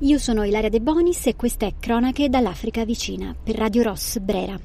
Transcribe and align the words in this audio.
Io 0.00 0.18
sono 0.18 0.42
Ilaria 0.42 0.68
De 0.68 0.80
Bonis 0.80 1.28
e 1.28 1.36
questa 1.36 1.66
è 1.66 1.74
Cronache 1.78 2.28
dall'Africa 2.28 2.84
vicina 2.84 3.32
per 3.40 3.54
Radio 3.54 3.84
Ross 3.84 4.18
Brera. 4.18 4.58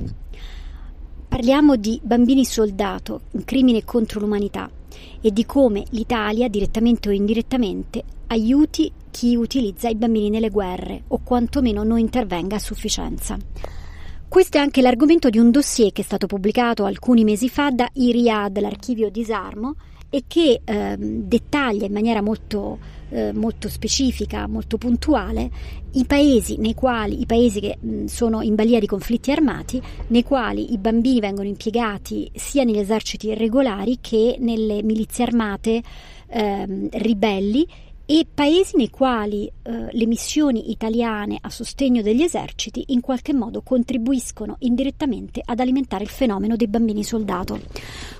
Parliamo 1.28 1.76
di 1.76 2.00
bambini 2.04 2.44
soldato, 2.44 3.22
un 3.32 3.46
crimine 3.46 3.86
contro 3.86 4.20
l'umanità 4.20 4.70
e 5.22 5.32
di 5.32 5.46
come 5.46 5.86
l'Italia, 5.92 6.50
direttamente 6.50 7.10
o 7.10 7.12
indirettamente, 7.12 8.04
aiuti 8.28 8.92
chi 9.12 9.36
utilizza 9.36 9.88
i 9.88 9.96
bambini 9.96 10.32
nelle 10.32 10.50
guerre 10.50 11.04
o 11.10 11.20
quantomeno 11.24 11.84
non 11.84 12.00
intervenga 12.00 12.56
a 12.56 12.60
sufficienza. 12.60 13.38
Questo 14.28 14.58
è 14.58 14.60
anche 14.60 14.82
l'argomento 14.82 15.30
di 15.30 15.38
un 15.38 15.52
dossier 15.52 15.92
che 15.92 16.02
è 16.02 16.06
stato 16.06 16.26
pubblicato 16.26 16.86
alcuni 16.86 17.24
mesi 17.24 17.50
fa 17.50 17.70
da 17.70 17.88
IRIAD, 17.94 18.60
l'archivio 18.60 19.12
disarmo, 19.12 19.76
e 20.10 20.24
che 20.28 20.62
eh, 20.64 20.96
dettaglia 20.98 21.86
in 21.86 21.94
maniera 21.94 22.22
molto, 22.22 22.80
eh, 23.10 23.32
molto, 23.34 23.70
specifica, 23.70 24.48
molto 24.48 24.78
puntuale, 24.78 25.50
i 25.94 26.06
paesi 26.06 26.58
nei 26.58 26.74
quali, 26.74 27.22
i 27.22 27.26
paesi 27.26 27.60
che 27.60 27.78
mh, 27.80 28.06
sono 28.06 28.42
in 28.42 28.56
balia 28.56 28.80
di 28.80 28.88
conflitti 28.88 29.32
armati, 29.32 29.82
nei 30.08 30.24
quali 30.24 30.74
i 30.74 30.78
bambini 30.78 31.20
vengono 31.20 31.48
impiegati 31.48 32.30
sia 32.36 32.64
negli 32.64 32.78
eserciti 32.80 33.28
irregolari 33.30 33.98
che 34.02 34.38
nelle 34.40 34.84
milizie 34.84 35.24
armate 35.24 35.82
eh, 36.28 36.90
ribelli 36.92 37.68
e 38.12 38.26
paesi 38.26 38.76
nei 38.76 38.90
quali 38.90 39.46
eh, 39.46 39.90
le 39.92 40.06
missioni 40.08 40.72
italiane 40.72 41.38
a 41.40 41.52
sostegno 41.52 42.02
degli 42.02 42.24
eserciti 42.24 42.86
in 42.88 43.02
qualche 43.02 43.36
modo 43.36 43.62
contribuiscono 43.62 44.56
indirettamente 44.62 45.44
ad 45.46 45.60
alimentare 45.60 46.06
il 46.06 46.10
fenomeno 46.10 46.56
dei 46.56 46.68
bambini 46.68 47.04
soldato. 47.04 47.60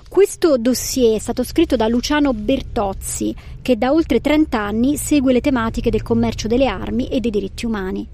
Questo 0.08 0.58
dossier 0.58 1.16
è 1.16 1.18
stato 1.18 1.42
scritto 1.42 1.74
da 1.74 1.88
Luciano 1.88 2.32
Bertozzi, 2.32 3.34
che 3.60 3.76
da 3.76 3.92
oltre 3.92 4.20
30 4.20 4.60
anni 4.60 4.96
segue 4.96 5.32
le 5.32 5.40
tematiche 5.40 5.90
del 5.90 6.04
commercio 6.04 6.46
delle 6.46 6.68
armi 6.68 7.08
e 7.08 7.18
dei 7.18 7.32
diritti 7.32 7.66
umani. 7.66 8.06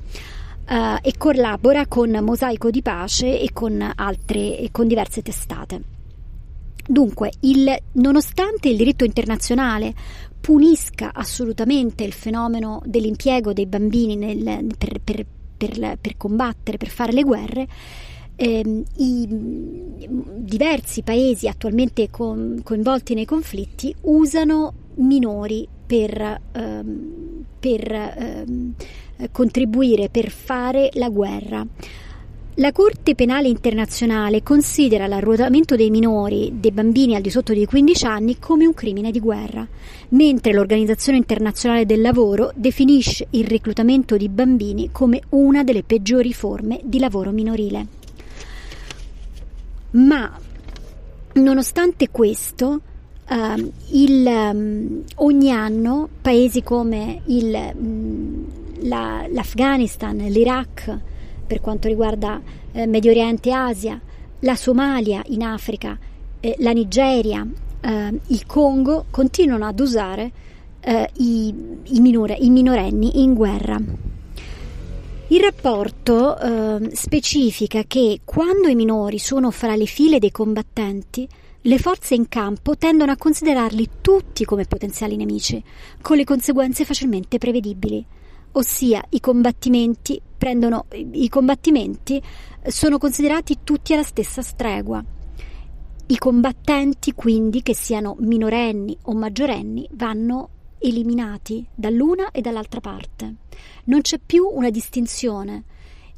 Uh, 0.66 0.96
e 1.02 1.12
collabora 1.18 1.86
con 1.86 2.10
Mosaico 2.10 2.70
di 2.70 2.80
Pace 2.80 3.38
e 3.38 3.52
con 3.52 3.92
altre 3.96 4.58
e 4.58 4.70
con 4.72 4.88
diverse 4.88 5.20
testate. 5.20 5.95
Dunque, 6.88 7.32
il, 7.40 7.76
nonostante 7.92 8.68
il 8.68 8.76
diritto 8.76 9.04
internazionale 9.04 9.94
punisca 10.40 11.10
assolutamente 11.12 12.04
il 12.04 12.12
fenomeno 12.12 12.80
dell'impiego 12.84 13.52
dei 13.52 13.66
bambini 13.66 14.14
nel, 14.14 14.66
per, 14.78 15.00
per, 15.02 15.26
per, 15.56 15.98
per, 16.00 16.16
combattere, 16.16 16.76
per 16.76 16.88
fare 16.88 17.12
le 17.12 17.24
guerre, 17.24 17.66
ehm, 18.36 18.84
i 18.98 19.26
diversi 20.36 21.02
paesi 21.02 21.48
attualmente 21.48 22.10
con, 22.10 22.60
coinvolti 22.62 23.14
nei 23.14 23.24
conflitti 23.24 23.92
usano 24.02 24.72
minori 24.96 25.66
per, 25.86 26.40
ehm, 26.52 27.44
ehm, 27.60 28.74
contribuire, 29.32 30.08
per 30.10 30.30
fare 30.30 30.90
la 30.92 31.08
guerra. 31.08 31.66
La 32.58 32.72
Corte 32.72 33.14
Penale 33.14 33.48
Internazionale 33.48 34.42
considera 34.42 35.06
l'arruotamento 35.06 35.76
dei 35.76 35.90
minori, 35.90 36.54
dei 36.54 36.70
bambini 36.70 37.14
al 37.14 37.20
di 37.20 37.28
sotto 37.28 37.52
dei 37.52 37.66
15 37.66 38.06
anni, 38.06 38.38
come 38.38 38.64
un 38.64 38.72
crimine 38.72 39.10
di 39.10 39.20
guerra, 39.20 39.66
mentre 40.10 40.54
l'Organizzazione 40.54 41.18
Internazionale 41.18 41.84
del 41.84 42.00
Lavoro 42.00 42.52
definisce 42.54 43.26
il 43.32 43.46
reclutamento 43.46 44.16
di 44.16 44.30
bambini 44.30 44.88
come 44.90 45.20
una 45.30 45.64
delle 45.64 45.82
peggiori 45.82 46.32
forme 46.32 46.80
di 46.82 46.98
lavoro 46.98 47.30
minorile. 47.30 47.86
Ma, 49.90 50.32
nonostante 51.34 52.08
questo, 52.08 52.80
uh, 53.28 53.72
il, 53.90 54.24
um, 54.24 55.02
ogni 55.16 55.50
anno 55.52 56.08
paesi 56.22 56.62
come 56.62 57.20
il, 57.26 57.72
um, 57.74 58.46
la, 58.80 59.26
l'Afghanistan, 59.28 60.16
l'Iraq, 60.16 61.00
per 61.46 61.60
quanto 61.60 61.88
riguarda 61.88 62.40
eh, 62.72 62.86
Medio 62.86 63.10
Oriente 63.10 63.48
e 63.48 63.52
Asia, 63.52 64.00
la 64.40 64.56
Somalia 64.56 65.22
in 65.26 65.42
Africa, 65.42 65.98
eh, 66.40 66.56
la 66.58 66.72
Nigeria, 66.72 67.46
eh, 67.80 68.20
il 68.26 68.46
Congo 68.46 69.06
continuano 69.10 69.66
ad 69.66 69.78
usare 69.80 70.30
eh, 70.80 71.10
i, 71.18 71.54
i, 71.84 72.00
minore, 72.00 72.34
i, 72.34 72.50
minorenni 72.50 73.22
in 73.22 73.34
guerra. 73.34 73.80
Il 75.28 75.40
rapporto 75.40 76.38
eh, 76.38 76.90
specifica 76.94 77.82
che 77.86 78.20
quando 78.24 78.68
i 78.68 78.76
minori 78.76 79.18
sono 79.18 79.50
fra 79.50 79.74
le 79.74 79.86
file 79.86 80.18
dei 80.18 80.30
combattenti, 80.30 81.26
le 81.62 81.78
forze 81.78 82.14
in 82.14 82.28
campo 82.28 82.76
tendono 82.76 83.10
a 83.10 83.16
considerarli 83.16 83.88
tutti 84.00 84.44
come 84.44 84.66
potenziali 84.66 85.16
nemici, 85.16 85.60
con 86.00 86.16
le 86.16 86.22
conseguenze 86.24 86.84
facilmente 86.84 87.38
prevedibili 87.38 88.06
ossia 88.56 89.04
i 89.10 89.20
combattimenti, 89.20 90.20
prendono, 90.36 90.86
i 91.12 91.28
combattimenti 91.28 92.22
sono 92.66 92.98
considerati 92.98 93.58
tutti 93.64 93.92
alla 93.92 94.02
stessa 94.02 94.42
stregua. 94.42 95.02
I 96.08 96.18
combattenti, 96.18 97.12
quindi, 97.14 97.62
che 97.62 97.74
siano 97.74 98.16
minorenni 98.20 98.96
o 99.02 99.14
maggiorenni, 99.14 99.88
vanno 99.92 100.50
eliminati 100.78 101.66
dall'una 101.74 102.30
e 102.30 102.40
dall'altra 102.40 102.80
parte. 102.80 103.34
Non 103.84 104.02
c'è 104.02 104.20
più 104.24 104.48
una 104.52 104.70
distinzione. 104.70 105.64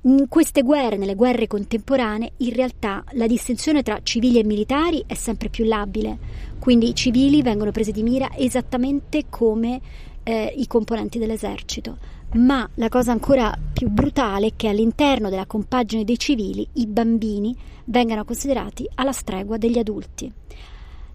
In 0.02 0.26
queste 0.28 0.62
guerre, 0.62 0.96
nelle 0.96 1.14
guerre 1.14 1.46
contemporanee, 1.46 2.32
in 2.38 2.52
realtà 2.52 3.04
la 3.12 3.26
distinzione 3.26 3.82
tra 3.82 4.00
civili 4.02 4.38
e 4.38 4.44
militari 4.44 5.02
è 5.06 5.14
sempre 5.14 5.48
più 5.48 5.64
labile, 5.64 6.18
quindi 6.58 6.88
i 6.88 6.94
civili 6.94 7.42
vengono 7.42 7.72
presi 7.72 7.90
di 7.90 8.02
mira 8.02 8.30
esattamente 8.36 9.24
come 9.28 9.80
eh, 10.22 10.52
i 10.56 10.66
componenti 10.66 11.18
dell'esercito 11.18 12.17
ma 12.34 12.68
la 12.74 12.88
cosa 12.88 13.12
ancora 13.12 13.56
più 13.72 13.88
brutale 13.88 14.48
è 14.48 14.52
che 14.56 14.68
all'interno 14.68 15.30
della 15.30 15.46
compagine 15.46 16.04
dei 16.04 16.18
civili 16.18 16.66
i 16.74 16.86
bambini 16.86 17.56
vengano 17.84 18.24
considerati 18.24 18.88
alla 18.94 19.12
stregua 19.12 19.56
degli 19.56 19.78
adulti. 19.78 20.30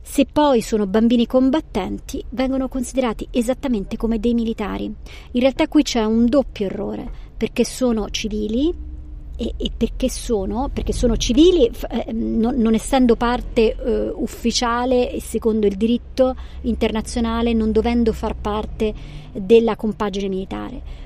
Se 0.02 0.26
poi 0.26 0.62
sono 0.62 0.86
bambini 0.86 1.26
combattenti, 1.26 2.24
vengono 2.30 2.68
considerati 2.68 3.28
esattamente 3.32 3.96
come 3.96 4.20
dei 4.20 4.34
militari. 4.34 4.86
In 4.86 5.40
realtà 5.40 5.68
qui 5.68 5.84
c'è 5.84 6.04
un 6.04 6.26
doppio 6.26 6.66
errore, 6.66 7.10
perché 7.38 7.64
sono 7.64 8.10
civili 8.10 8.92
e, 9.36 9.54
e 9.58 9.72
perché, 9.76 10.10
sono, 10.10 10.70
perché 10.72 10.94
sono 10.94 11.18
civili, 11.18 11.66
eh, 11.90 12.12
non, 12.12 12.56
non, 12.56 12.74
essendo 12.74 13.16
parte 13.16 13.76
eh, 13.76 14.12
ufficiale 14.14 15.12
e 15.12 15.22
secondo 15.22 15.66
il 15.68 15.76
diritto 15.76 16.36
internazionale, 16.62 17.54
non 17.54 17.72
dovendo 17.72 18.14
far 18.14 18.36
parte 18.36 18.94
della 19.32 19.76
compagine 19.76 20.28
militare 20.28 21.02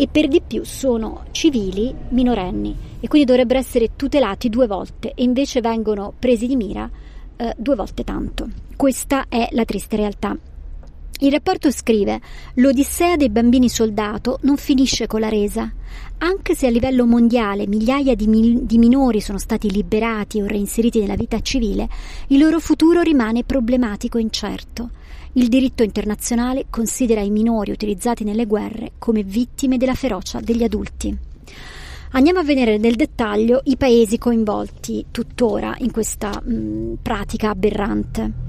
e 0.00 0.06
per 0.06 0.28
di 0.28 0.40
più 0.40 0.64
sono 0.64 1.24
civili 1.32 1.92
minorenni 2.10 2.76
e 3.00 3.08
quindi 3.08 3.26
dovrebbero 3.26 3.58
essere 3.58 3.96
tutelati 3.96 4.48
due 4.48 4.68
volte 4.68 5.12
e 5.12 5.24
invece 5.24 5.60
vengono 5.60 6.12
presi 6.16 6.46
di 6.46 6.54
mira 6.54 6.88
eh, 7.36 7.52
due 7.56 7.74
volte 7.74 8.04
tanto. 8.04 8.48
Questa 8.76 9.26
è 9.28 9.48
la 9.50 9.64
triste 9.64 9.96
realtà. 9.96 10.36
Il 11.20 11.32
rapporto 11.32 11.72
scrive: 11.72 12.20
L'odissea 12.54 13.16
dei 13.16 13.28
bambini 13.28 13.68
soldato 13.68 14.38
non 14.42 14.56
finisce 14.56 15.08
con 15.08 15.18
la 15.18 15.28
resa. 15.28 15.68
Anche 16.18 16.54
se 16.54 16.68
a 16.68 16.70
livello 16.70 17.06
mondiale 17.06 17.66
migliaia 17.66 18.14
di, 18.14 18.28
mil- 18.28 18.62
di, 18.62 18.78
minori 18.78 19.20
sono 19.20 19.38
stati 19.38 19.68
liberati 19.70 20.40
o 20.40 20.46
reinseriti 20.46 21.00
nella 21.00 21.16
vita 21.16 21.40
civile, 21.40 21.88
il 22.28 22.38
loro 22.38 22.60
futuro 22.60 23.02
rimane 23.02 23.42
problematico 23.42 24.18
e 24.18 24.20
incerto. 24.20 24.90
Il 25.32 25.48
diritto 25.48 25.82
internazionale 25.82 26.66
considera 26.70 27.20
i 27.20 27.30
minori 27.30 27.72
utilizzati 27.72 28.22
nelle 28.22 28.46
guerre 28.46 28.92
come 28.98 29.24
vittime 29.24 29.76
della 29.76 29.94
ferocia 29.94 30.40
degli 30.40 30.62
adulti. 30.62 31.16
Andiamo 32.12 32.38
a 32.38 32.44
vedere 32.44 32.78
nel 32.78 32.94
dettaglio 32.94 33.60
i 33.64 33.76
paesi 33.76 34.18
coinvolti 34.18 35.06
tuttora 35.10 35.74
in 35.78 35.90
questa 35.90 36.40
mh, 36.40 36.98
pratica 37.02 37.50
aberrante 37.50 38.46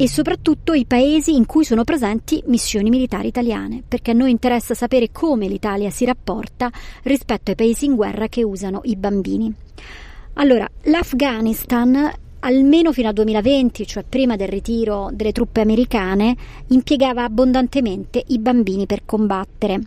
e 0.00 0.08
soprattutto 0.08 0.74
i 0.74 0.86
paesi 0.86 1.34
in 1.34 1.44
cui 1.44 1.64
sono 1.64 1.82
presenti 1.82 2.40
missioni 2.46 2.88
militari 2.88 3.26
italiane, 3.26 3.82
perché 3.86 4.12
a 4.12 4.14
noi 4.14 4.30
interessa 4.30 4.72
sapere 4.72 5.10
come 5.10 5.48
l'Italia 5.48 5.90
si 5.90 6.04
rapporta 6.04 6.70
rispetto 7.02 7.50
ai 7.50 7.56
paesi 7.56 7.86
in 7.86 7.96
guerra 7.96 8.28
che 8.28 8.44
usano 8.44 8.80
i 8.84 8.94
bambini. 8.94 9.52
Allora, 10.34 10.68
l'Afghanistan 10.82 12.12
almeno 12.38 12.92
fino 12.92 13.08
al 13.08 13.14
2020, 13.14 13.86
cioè 13.88 14.04
prima 14.08 14.36
del 14.36 14.46
ritiro 14.46 15.10
delle 15.12 15.32
truppe 15.32 15.62
americane, 15.62 16.36
impiegava 16.68 17.24
abbondantemente 17.24 18.22
i 18.28 18.38
bambini 18.38 18.86
per 18.86 19.04
combattere. 19.04 19.80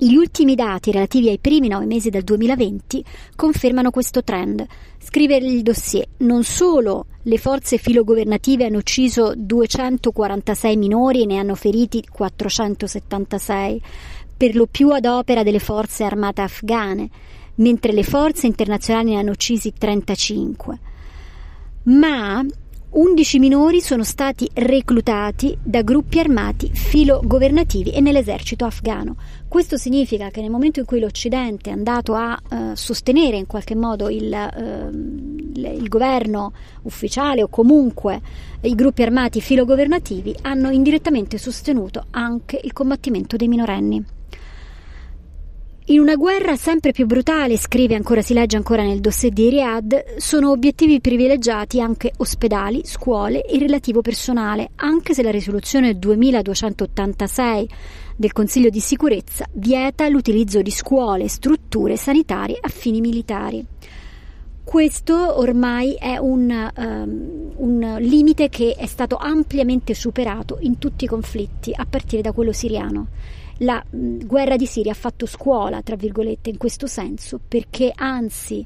Gli 0.00 0.14
ultimi 0.14 0.54
dati 0.54 0.92
relativi 0.92 1.28
ai 1.28 1.40
primi 1.40 1.66
nove 1.66 1.84
mesi 1.84 2.08
del 2.08 2.22
2020 2.22 3.04
confermano 3.34 3.90
questo 3.90 4.22
trend. 4.22 4.64
Scrive 4.96 5.38
il 5.38 5.62
dossier: 5.62 6.06
non 6.18 6.44
solo 6.44 7.06
le 7.22 7.36
forze 7.36 7.78
filogovernative 7.78 8.66
hanno 8.66 8.78
ucciso 8.78 9.32
246 9.36 10.76
minori 10.76 11.22
e 11.22 11.26
ne 11.26 11.38
hanno 11.38 11.56
feriti 11.56 12.04
476, 12.08 13.82
per 14.36 14.54
lo 14.54 14.66
più 14.66 14.90
ad 14.90 15.04
opera 15.04 15.42
delle 15.42 15.58
forze 15.58 16.04
armate 16.04 16.42
afghane, 16.42 17.10
mentre 17.56 17.90
le 17.90 18.04
forze 18.04 18.46
internazionali 18.46 19.10
ne 19.10 19.18
hanno 19.18 19.32
uccisi 19.32 19.72
35 19.76 20.78
ma 21.88 22.44
11 22.98 23.38
minori 23.38 23.80
sono 23.80 24.02
stati 24.02 24.50
reclutati 24.54 25.56
da 25.62 25.82
gruppi 25.82 26.18
armati 26.18 26.68
filogovernativi 26.72 27.92
e 27.92 28.00
nell'esercito 28.00 28.64
afghano. 28.64 29.14
Questo 29.46 29.76
significa 29.76 30.30
che 30.30 30.40
nel 30.40 30.50
momento 30.50 30.80
in 30.80 30.84
cui 30.84 30.98
l'Occidente 30.98 31.70
è 31.70 31.72
andato 31.72 32.14
a 32.14 32.36
uh, 32.50 32.74
sostenere 32.74 33.36
in 33.36 33.46
qualche 33.46 33.76
modo 33.76 34.08
il, 34.08 34.32
uh, 34.32 35.60
il, 35.60 35.86
governo 35.86 36.52
ufficiale 36.82 37.44
o 37.44 37.46
comunque 37.46 38.20
i 38.62 38.74
gruppi 38.74 39.02
armati 39.02 39.40
filogovernativi, 39.40 40.34
hanno 40.42 40.70
indirettamente 40.70 41.38
sostenuto 41.38 42.06
anche 42.10 42.60
il 42.60 42.72
combattimento 42.72 43.36
dei 43.36 43.46
minorenni. 43.46 44.04
In 45.90 46.00
una 46.00 46.16
guerra 46.16 46.54
sempre 46.54 46.92
più 46.92 47.06
brutale, 47.06 47.56
scrive 47.56 47.94
ancora, 47.94 48.20
si 48.20 48.34
legge 48.34 48.58
ancora 48.58 48.82
nel 48.82 49.00
dossier 49.00 49.32
di 49.32 49.48
Riyadh, 49.48 50.18
sono 50.18 50.50
obiettivi 50.50 51.00
privilegiati 51.00 51.80
anche 51.80 52.12
ospedali, 52.18 52.82
scuole 52.84 53.42
e 53.42 53.58
relativo 53.58 54.02
personale, 54.02 54.72
anche 54.76 55.14
se 55.14 55.22
la 55.22 55.30
risoluzione 55.30 55.98
2286 55.98 57.70
del 58.16 58.32
Consiglio 58.32 58.68
di 58.68 58.80
sicurezza 58.80 59.46
vieta 59.50 60.06
l'utilizzo 60.08 60.60
di 60.60 60.70
scuole 60.70 61.24
e 61.24 61.28
strutture 61.30 61.96
sanitarie 61.96 62.58
a 62.60 62.68
fini 62.68 63.00
militari. 63.00 63.64
Questo 64.68 65.38
ormai 65.38 65.94
è 65.94 66.18
un, 66.18 66.70
um, 66.76 67.52
un, 67.56 67.96
limite 68.00 68.50
che 68.50 68.74
è 68.76 68.84
stato 68.84 69.16
ampiamente 69.16 69.94
superato 69.94 70.58
in 70.60 70.76
tutti 70.76 71.04
i 71.04 71.08
conflitti, 71.08 71.72
a 71.74 71.86
partire 71.88 72.20
da 72.20 72.32
quello 72.32 72.52
siriano 72.52 73.06
la 73.60 73.82
mh, 73.82 74.26
guerra 74.26 74.56
di 74.56 74.66
Siria 74.66 74.92
ha 74.92 74.94
fatto 74.94 75.24
scuola, 75.24 75.80
tra 75.80 75.96
virgolette, 75.96 76.50
in 76.50 76.58
questo 76.58 76.86
senso, 76.86 77.40
perché 77.48 77.90
anzi 77.94 78.62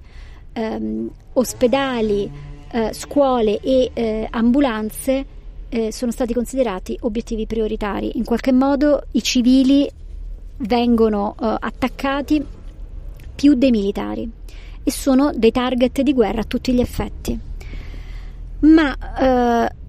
ehm, 0.53 1.09
ospedali, 1.35 2.29
eh, 2.73 2.93
scuole 2.93 3.61
e 3.61 3.93
eh, 3.95 4.27
ambulanze 4.29 5.25
eh, 5.69 5.93
sono 5.93 6.11
stati 6.11 6.35
considerati 6.35 6.99
obiettivi 7.03 7.47
prioritari. 7.47 8.19
In 8.19 8.25
qualche 8.25 8.51
modo 8.51 9.05
i 9.13 9.23
civili 9.23 9.89
vengono 10.57 11.37
eh, 11.41 11.57
attaccati 11.61 12.45
più 13.37 13.55
dei 13.55 13.71
militari 13.71 14.41
e 14.83 14.91
sono 14.91 15.33
dei 15.35 15.51
target 15.51 16.03
di 16.03 16.13
guerra 16.13 16.41
a 16.41 16.45
tutti 16.45 16.73
gli 16.73 16.81
effetti. 16.81 17.39
Ma 18.61 18.97
eh, 19.19 19.81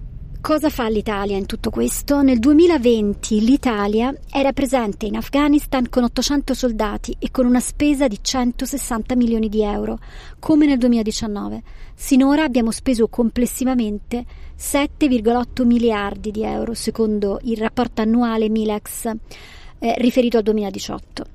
Cosa 0.43 0.69
fa 0.69 0.89
l'Italia 0.89 1.37
in 1.37 1.45
tutto 1.45 1.69
questo? 1.69 2.21
Nel 2.21 2.37
2020 2.37 3.45
l'Italia 3.45 4.13
era 4.29 4.51
presente 4.51 5.05
in 5.05 5.15
Afghanistan 5.15 5.87
con 5.87 6.03
800 6.03 6.53
soldati 6.53 7.15
e 7.17 7.31
con 7.31 7.45
una 7.45 7.61
spesa 7.61 8.09
di 8.09 8.19
160 8.21 9.15
milioni 9.15 9.47
di 9.47 9.63
euro, 9.63 9.99
come 10.39 10.65
nel 10.65 10.77
2019. 10.79 11.63
Sinora 11.95 12.43
abbiamo 12.43 12.71
speso 12.71 13.07
complessivamente 13.07 14.25
7,8 14.59 15.65
miliardi 15.65 16.29
di 16.29 16.43
euro, 16.43 16.73
secondo 16.73 17.39
il 17.43 17.55
rapporto 17.55 18.01
annuale 18.01 18.49
Milex 18.49 19.05
eh, 19.05 19.95
riferito 19.99 20.35
al 20.35 20.43
2018. 20.43 21.25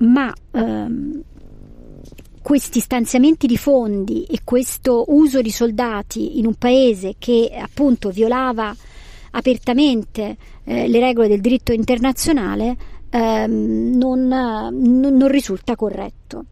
Ma 0.00 0.30
ehm, 0.50 1.22
questi 2.44 2.80
stanziamenti 2.80 3.46
di 3.46 3.56
fondi 3.56 4.24
e 4.24 4.40
questo 4.44 5.06
uso 5.08 5.40
di 5.40 5.50
soldati 5.50 6.38
in 6.38 6.44
un 6.44 6.52
paese 6.56 7.14
che 7.18 7.50
appunto 7.58 8.10
violava 8.10 8.76
apertamente 9.30 10.36
eh, 10.64 10.86
le 10.86 11.00
regole 11.00 11.26
del 11.26 11.40
diritto 11.40 11.72
internazionale 11.72 12.76
ehm, 13.08 13.96
non, 13.96 14.26
non, 14.28 15.16
non 15.16 15.28
risulta 15.28 15.74
corretto. 15.74 16.44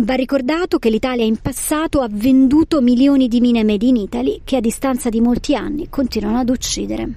Va 0.00 0.14
ricordato 0.14 0.80
che 0.80 0.90
l'Italia 0.90 1.24
in 1.24 1.36
passato 1.36 2.00
ha 2.00 2.08
venduto 2.10 2.80
milioni 2.80 3.28
di 3.28 3.40
mine 3.40 3.62
made 3.62 3.86
in 3.86 3.94
Italy 3.94 4.40
che 4.42 4.56
a 4.56 4.60
distanza 4.60 5.08
di 5.08 5.20
molti 5.20 5.54
anni 5.54 5.88
continuano 5.88 6.38
ad 6.38 6.48
uccidere. 6.48 7.08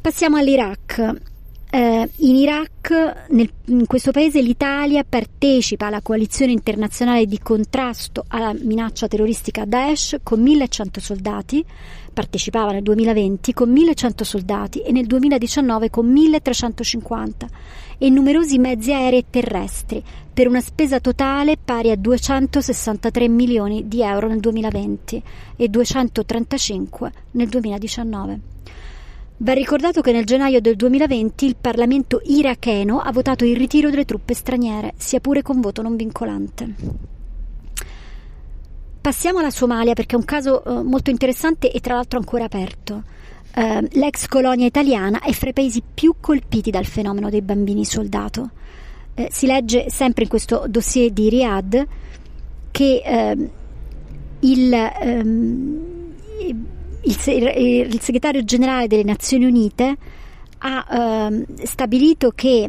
Passiamo 0.00 0.38
all'Iraq. 0.38 1.29
Eh, 1.72 2.10
in 2.16 2.34
Iraq, 2.34 3.26
nel, 3.28 3.48
in 3.66 3.86
questo 3.86 4.10
paese, 4.10 4.42
l'Italia 4.42 5.04
partecipa 5.08 5.86
alla 5.86 6.00
coalizione 6.00 6.50
internazionale 6.50 7.26
di 7.26 7.38
contrasto 7.38 8.24
alla 8.26 8.52
minaccia 8.52 9.06
terroristica 9.06 9.64
Daesh 9.64 10.16
con 10.24 10.42
1100 10.42 11.00
soldati, 11.00 11.64
partecipava 12.12 12.72
nel 12.72 12.82
2020 12.82 13.52
con 13.52 13.70
1100 13.70 14.24
soldati 14.24 14.80
e 14.80 14.90
nel 14.90 15.06
2019 15.06 15.90
con 15.90 16.10
1350 16.10 17.48
e 17.98 18.10
numerosi 18.10 18.58
mezzi 18.58 18.92
aerei 18.92 19.20
e 19.20 19.24
terrestri 19.30 20.02
per 20.32 20.48
una 20.48 20.60
spesa 20.60 20.98
totale 20.98 21.56
pari 21.56 21.92
a 21.92 21.96
263 21.96 23.28
milioni 23.28 23.86
di 23.86 24.02
euro 24.02 24.26
nel 24.26 24.40
2020 24.40 25.22
e 25.54 25.68
235 25.68 27.12
nel 27.32 27.48
2019. 27.48 28.40
Va 29.42 29.54
ricordato 29.54 30.02
che 30.02 30.12
nel 30.12 30.26
gennaio 30.26 30.60
del 30.60 30.76
2020 30.76 31.46
il 31.46 31.56
Parlamento 31.58 32.20
iracheno 32.24 33.00
ha 33.00 33.10
votato 33.10 33.46
il 33.46 33.56
ritiro 33.56 33.88
delle 33.88 34.04
truppe 34.04 34.34
straniere, 34.34 34.92
sia 34.98 35.18
pure 35.18 35.40
con 35.40 35.62
voto 35.62 35.80
non 35.80 35.96
vincolante. 35.96 36.74
Passiamo 39.00 39.38
alla 39.38 39.48
Somalia 39.48 39.94
perché 39.94 40.14
è 40.14 40.18
un 40.18 40.26
caso 40.26 40.62
eh, 40.62 40.82
molto 40.82 41.08
interessante 41.08 41.72
e 41.72 41.80
tra 41.80 41.94
l'altro 41.94 42.18
ancora 42.18 42.44
aperto. 42.44 43.02
Eh, 43.54 43.88
l'ex 43.92 44.26
colonia 44.26 44.66
italiana 44.66 45.20
è 45.20 45.32
fra 45.32 45.48
i 45.48 45.54
paesi 45.54 45.82
più 45.94 46.16
colpiti 46.20 46.70
dal 46.70 46.84
fenomeno 46.84 47.30
dei 47.30 47.40
bambini 47.40 47.86
soldato. 47.86 48.50
Eh, 49.14 49.28
si 49.32 49.46
legge 49.46 49.88
sempre 49.88 50.24
in 50.24 50.28
questo 50.28 50.66
dossier 50.68 51.10
di 51.12 51.30
Riyadh 51.30 51.86
che 52.70 53.02
ehm, 53.02 53.50
il 54.40 54.72
ehm, 54.74 55.98
il, 57.02 57.86
il, 57.88 58.00
segretario 58.00 58.44
generale 58.44 58.86
delle 58.86 59.04
Nazioni 59.04 59.44
Unite 59.46 59.96
ha 60.58 61.28
eh, 61.30 61.46
stabilito 61.64 62.32
che 62.34 62.68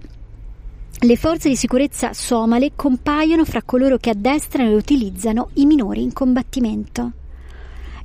le 1.04 1.16
forze 1.16 1.50
di 1.50 1.56
sicurezza 1.56 2.14
somale 2.14 2.74
compaiono 2.76 3.44
fra 3.44 3.64
coloro 3.64 3.98
che 3.98 4.12
addestrano 4.12 4.70
e 4.70 4.76
utilizzano 4.76 5.50
i 5.56 5.66
minori 5.66 6.04
in 6.04 6.14
combattimento. 6.14 7.12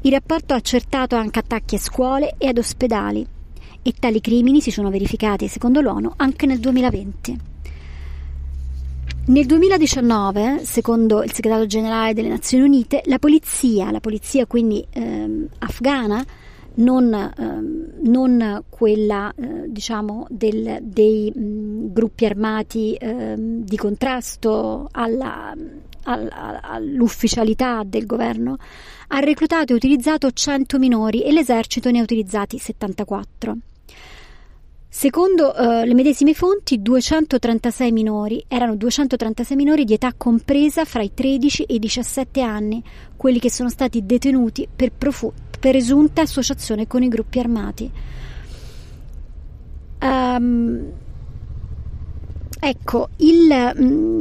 Il 0.02 0.12
rapporto 0.12 0.54
ha 0.54 0.56
accertato 0.56 1.16
anche 1.16 1.38
attacchi 1.38 1.74
a 1.74 1.78
scuole 1.78 2.34
e 2.38 2.48
ad 2.48 2.58
ospedali 2.58 3.26
e 3.82 3.92
tali 3.98 4.20
crimini 4.20 4.60
si 4.60 4.70
sono 4.70 4.90
verificati, 4.90 5.46
secondo 5.46 5.80
l'ONU, 5.80 6.12
anche 6.16 6.46
nel 6.46 6.58
2020. 6.58 7.55
Nel 9.28 9.44
2019, 9.44 10.64
secondo 10.64 11.24
il 11.24 11.32
segretario 11.32 11.66
generale 11.66 12.14
delle 12.14 12.28
Nazioni 12.28 12.62
Unite, 12.62 13.02
la 13.06 13.18
polizia, 13.18 13.90
la 13.90 13.98
polizia 13.98 14.46
quindi 14.46 14.86
ehm, 14.88 15.48
afghana, 15.58 16.24
non, 16.74 17.12
ehm, 17.12 17.94
non 18.02 18.62
quella 18.68 19.32
eh, 19.34 19.64
diciamo 19.66 20.26
del, 20.30 20.78
dei 20.82 21.32
mh, 21.34 21.92
gruppi 21.92 22.24
armati 22.24 22.94
ehm, 22.94 23.64
di 23.64 23.76
contrasto 23.76 24.86
alla, 24.92 25.52
alla, 26.04 26.60
all'ufficialità 26.62 27.82
del 27.84 28.06
governo, 28.06 28.56
ha 29.08 29.18
reclutato 29.18 29.72
e 29.72 29.74
utilizzato 29.74 30.30
100 30.30 30.78
minori 30.78 31.24
e 31.24 31.32
l'esercito 31.32 31.90
ne 31.90 31.98
ha 31.98 32.02
utilizzati 32.02 32.58
74. 32.58 33.56
Secondo 34.98 35.52
uh, 35.54 35.84
le 35.84 35.92
medesime 35.92 36.32
fonti, 36.32 36.80
236 36.80 37.92
minori 37.92 38.42
erano 38.48 38.76
236 38.76 39.54
minori 39.54 39.84
di 39.84 39.92
età 39.92 40.14
compresa 40.16 40.86
fra 40.86 41.02
i 41.02 41.12
13 41.12 41.64
e 41.64 41.74
i 41.74 41.78
17 41.78 42.40
anni, 42.40 42.82
quelli 43.14 43.38
che 43.38 43.50
sono 43.50 43.68
stati 43.68 44.06
detenuti 44.06 44.66
per 44.74 44.92
profu- 44.92 45.34
presunta 45.60 46.22
associazione 46.22 46.86
con 46.86 47.02
i 47.02 47.08
gruppi 47.08 47.38
armati. 47.38 47.90
Um, 50.00 50.90
ecco, 52.58 53.08
il, 53.16 53.74
mm, 53.78 54.20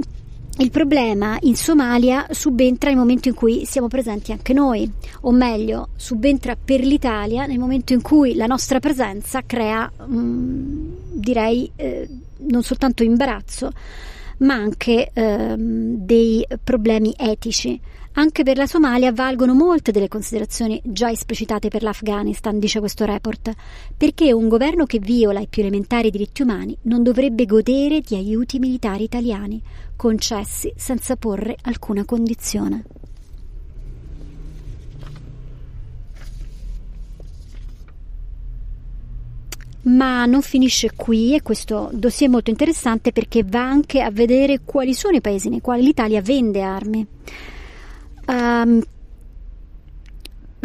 il 0.57 0.71
problema 0.71 1.37
in 1.41 1.55
Somalia 1.55 2.27
subentra 2.29 2.89
nel 2.89 2.97
momento 2.97 3.27
in 3.27 3.33
cui 3.33 3.65
siamo 3.65 3.87
presenti 3.87 4.31
anche 4.31 4.53
noi, 4.53 4.89
o 5.21 5.31
meglio, 5.31 5.89
subentra 5.95 6.55
per 6.55 6.79
l'Italia 6.79 7.45
nel 7.45 7.59
momento 7.59 7.91
in 7.91 8.01
cui 8.01 8.35
la 8.35 8.45
nostra 8.45 8.79
presenza 8.79 9.41
crea, 9.45 9.91
mh, 9.91 11.11
direi, 11.11 11.69
eh, 11.75 12.07
non 12.37 12.63
soltanto 12.63 13.03
imbarazzo, 13.03 13.71
ma 14.37 14.53
anche 14.55 15.11
eh, 15.13 15.55
dei 15.57 16.45
problemi 16.63 17.13
etici. 17.17 17.79
Anche 18.17 18.43
per 18.43 18.55
la 18.55 18.65
Somalia 18.65 19.11
valgono 19.11 19.53
molte 19.53 19.91
delle 19.91 20.07
considerazioni 20.07 20.81
già 20.85 21.11
esplicitate 21.11 21.67
per 21.67 21.83
l'Afghanistan, 21.83 22.59
dice 22.59 22.79
questo 22.79 23.03
report, 23.03 23.51
perché 23.97 24.31
un 24.31 24.47
governo 24.47 24.85
che 24.85 24.99
viola 24.99 25.41
i 25.41 25.47
più 25.47 25.61
elementari 25.61 26.11
diritti 26.11 26.41
umani 26.41 26.77
non 26.83 27.03
dovrebbe 27.03 27.45
godere 27.45 27.99
di 27.99 28.15
aiuti 28.15 28.57
militari 28.57 29.03
italiani, 29.03 29.61
concessi 29.97 30.71
senza 30.77 31.17
porre 31.17 31.57
alcuna 31.63 32.05
condizione. 32.05 32.85
Ma 39.85 40.25
non 40.25 40.41
finisce 40.41 40.91
qui 40.95 41.35
e 41.35 41.41
questo 41.41 41.89
dossier 41.93 42.29
è 42.29 42.31
molto 42.31 42.49
interessante 42.49 43.11
perché 43.11 43.43
va 43.43 43.61
anche 43.61 44.01
a 44.01 44.09
vedere 44.09 44.61
quali 44.65 44.93
sono 44.93 45.15
i 45.15 45.21
paesi 45.21 45.49
nei 45.49 45.61
quali 45.61 45.83
l'Italia 45.83 46.21
vende 46.21 46.61
armi. 46.61 47.05
Um, 48.27 48.81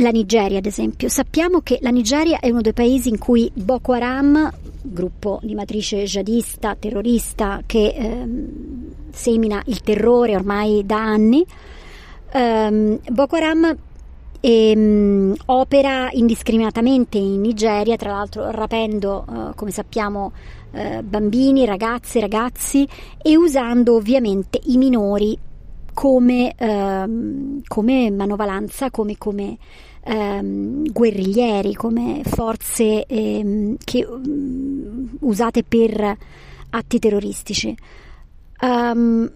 la 0.00 0.11
Nigeria, 0.11 0.59
ad 0.59 0.67
esempio. 0.67 1.09
Sappiamo 1.09 1.61
che 1.61 1.79
la 1.83 1.91
Nigeria 1.91 2.41
è 2.41 2.49
uno 2.49 2.62
dei 2.62 2.73
paesi 2.73 3.09
in 3.11 3.19
cui 3.19 3.50
Boko 3.53 3.93
Haram, 3.93 4.50
gruppo 4.83 5.39
di 5.43 5.55
matrice 5.55 6.05
jihadista, 6.05 6.75
terrorista, 6.75 7.62
che 7.67 7.95
ehm, 7.95 8.49
semina 9.12 9.62
il 9.67 9.81
terrore 9.83 10.35
ormai 10.35 10.85
da 10.85 10.97
anni, 10.97 11.45
ehm, 12.33 13.00
Boko 13.11 13.37
Haram 13.37 13.77
ehm, 14.40 15.35
opera 15.47 16.09
indiscriminatamente 16.12 17.18
in 17.18 17.40
Nigeria, 17.40 17.97
tra 17.97 18.12
l'altro 18.12 18.50
rapendo, 18.50 19.25
eh, 19.28 19.54
come 19.54 19.70
sappiamo, 19.70 20.32
eh, 20.73 21.02
bambini, 21.02 21.64
ragazze, 21.64 22.20
ragazzi 22.20 22.87
e 23.20 23.37
usando 23.37 23.94
ovviamente 23.94 24.61
i 24.64 24.76
minori 24.76 25.37
come, 25.92 26.54
ehm, 26.56 27.62
come 27.66 28.11
manovalanza, 28.11 28.90
come, 28.90 29.18
come 29.18 29.59
ehm, 30.02 30.90
guerriglieri, 30.90 31.75
come 31.75 32.23
forze 32.25 33.04
ehm, 33.06 33.76
che, 33.82 34.04
um, 34.04 35.11
usate 35.20 35.62
per 35.62 36.16
atti 36.70 36.99
terroristici. 36.99 37.76
Um, 38.62 39.30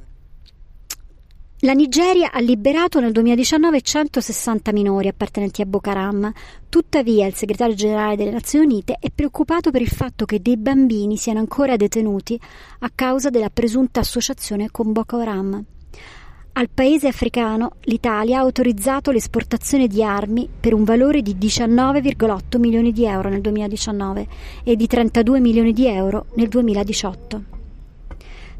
la 1.64 1.72
Nigeria 1.72 2.30
ha 2.30 2.40
liberato 2.40 3.00
nel 3.00 3.12
2019 3.12 3.80
160 3.80 4.70
minori 4.72 5.08
appartenenti 5.08 5.62
a 5.62 5.64
Boko 5.64 5.88
Haram. 5.88 6.30
Tuttavia, 6.68 7.26
il 7.26 7.32
segretario 7.32 7.74
generale 7.74 8.16
delle 8.16 8.32
Nazioni 8.32 8.66
Unite 8.66 8.98
è 9.00 9.08
preoccupato 9.10 9.70
per 9.70 9.80
il 9.80 9.88
fatto 9.88 10.26
che 10.26 10.42
dei 10.42 10.58
bambini 10.58 11.16
siano 11.16 11.38
ancora 11.38 11.76
detenuti 11.76 12.38
a 12.80 12.90
causa 12.94 13.30
della 13.30 13.48
presunta 13.48 14.00
associazione 14.00 14.70
con 14.70 14.92
Boko 14.92 15.16
Haram. 15.16 15.64
Al 16.52 16.68
paese 16.68 17.08
africano 17.08 17.76
l'Italia 17.84 18.38
ha 18.38 18.42
autorizzato 18.42 19.10
l'esportazione 19.10 19.86
di 19.86 20.04
armi 20.04 20.46
per 20.60 20.74
un 20.74 20.84
valore 20.84 21.22
di 21.22 21.34
19,8 21.34 22.58
milioni 22.58 22.92
di 22.92 23.06
euro 23.06 23.30
nel 23.30 23.40
2019 23.40 24.26
e 24.64 24.76
di 24.76 24.86
32 24.86 25.40
milioni 25.40 25.72
di 25.72 25.86
euro 25.86 26.26
nel 26.34 26.48
2018. 26.48 27.42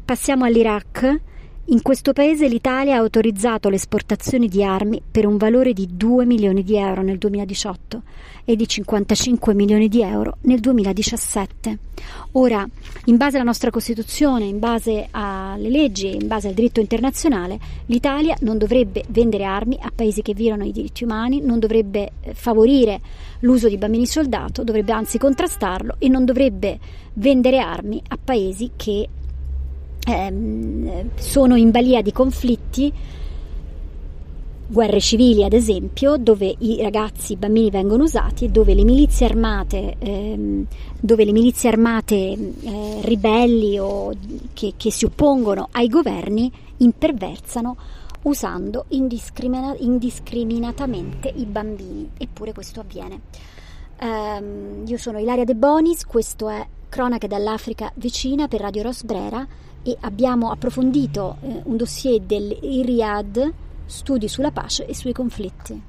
Passiamo 0.03 0.45
all'Iraq 0.45 1.33
in 1.67 1.81
questo 1.81 2.13
paese 2.13 2.47
l'Italia 2.47 2.95
ha 2.95 2.99
autorizzato 2.99 3.69
l'esportazione 3.69 4.47
di 4.47 4.63
armi 4.63 5.01
per 5.09 5.25
un 5.25 5.37
valore 5.37 5.73
di 5.73 5.89
2 5.91 6.23
milioni 6.23 6.63
di 6.63 6.77
euro 6.77 7.01
nel 7.01 7.17
2018 7.17 8.03
e 8.45 8.55
di 8.55 8.67
55 8.67 9.55
milioni 9.55 9.87
di 9.87 10.03
euro 10.03 10.37
nel 10.41 10.59
2017. 10.59 11.77
Ora, 12.33 12.67
in 13.05 13.17
base 13.17 13.37
alla 13.37 13.45
nostra 13.45 13.71
Costituzione, 13.71 14.45
in 14.45 14.59
base 14.59 15.07
alle 15.09 15.69
leggi 15.69 16.13
in 16.13 16.27
base 16.27 16.49
al 16.49 16.53
diritto 16.53 16.81
internazionale, 16.81 17.57
l'Italia 17.87 18.37
non 18.41 18.59
dovrebbe 18.59 19.03
vendere 19.07 19.45
armi 19.45 19.75
a 19.81 19.91
paesi 19.93 20.21
che 20.21 20.35
violano 20.35 20.65
i 20.65 20.71
diritti 20.71 21.03
umani, 21.03 21.41
non 21.41 21.57
dovrebbe 21.57 22.11
eh, 22.21 22.35
favorire 22.35 23.01
l'uso 23.39 23.67
di 23.69 23.77
bambini 23.77 24.05
soldato, 24.05 24.63
dovrebbe 24.63 24.91
anzi 24.91 25.17
contrastarlo 25.17 25.95
e 25.97 26.09
non 26.09 26.25
dovrebbe 26.25 26.77
vendere 27.13 27.57
armi 27.57 27.99
a 28.09 28.19
paesi 28.23 28.69
che 28.75 29.09
ehm, 30.05 31.09
sono 31.15 31.55
in 31.55 31.71
balia 31.71 32.01
di 32.01 32.11
conflitti, 32.11 32.93
guerre 34.67 34.99
civili 34.99 35.43
ad 35.43 35.53
esempio, 35.53 36.17
dove 36.17 36.53
i 36.59 36.81
ragazzi, 36.81 37.33
i 37.33 37.37
bambini 37.37 37.69
vengono 37.69 38.03
usati 38.03 38.49
dove 38.49 38.73
le 38.73 38.83
milizie 38.83 39.27
armate, 39.27 39.95
ehm, 39.99 40.65
dove 40.99 41.25
le 41.25 41.31
milizie 41.31 41.69
armate 41.69 42.15
eh, 42.15 42.99
ribelli 43.01 43.77
o 43.77 44.11
che, 44.53 44.73
che, 44.77 44.91
si 44.91 45.05
oppongono 45.05 45.67
ai 45.71 45.87
governi 45.87 46.51
imperversano 46.77 47.77
usando 48.23 48.85
indiscrimina- 48.89 49.75
indiscriminatamente 49.77 51.31
i 51.35 51.45
bambini. 51.45 52.09
Eppure 52.17 52.53
questo 52.53 52.79
avviene. 52.79 53.21
Um, 53.97 54.83
io 54.85 54.97
sono 54.97 55.19
Ilaria 55.19 55.45
De 55.45 55.55
Bonis, 55.55 56.05
questo 56.05 56.49
è 56.49 56.67
Cronache 56.89 57.27
dall'Africa 57.27 57.91
vicina 57.95 58.47
per 58.47 58.59
Radio 58.59 58.83
Rosbrera 58.83 59.47
e 59.85 59.95
abbiamo 60.01 60.49
approfondito 60.49 61.37
eh, 61.41 61.61
un 61.65 61.77
dossier 61.77 62.19
dell'Iriad, 62.19 63.53
studi 63.85 64.27
sulla 64.27 64.49
pace 64.49 64.87
e 64.87 64.95
sui 64.95 65.13
conflitti. 65.13 65.79